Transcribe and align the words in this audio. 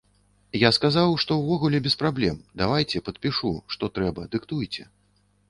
Я 0.61 0.69
сказаў, 0.77 1.11
што 1.23 1.37
ўвогуле 1.41 1.81
без 1.89 1.97
праблем, 2.01 2.41
давайце, 2.63 3.03
падпішу, 3.11 3.53
што 3.75 3.93
трэба, 4.01 4.27
дыктуйце. 4.35 4.83